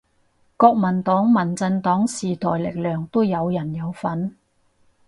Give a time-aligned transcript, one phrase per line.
[0.57, 4.35] 國民黨民進黨時代力量都有人有份